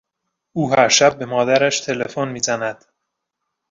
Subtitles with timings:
[0.53, 2.85] او هر شب به مادرش تلفن میزند.